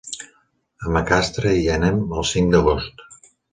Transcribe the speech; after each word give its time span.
A 0.87 0.93
Macastre 0.95 1.53
hi 1.59 1.69
anem 1.75 2.01
el 2.21 2.27
cinc 2.33 2.53
d'agost. 2.57 3.09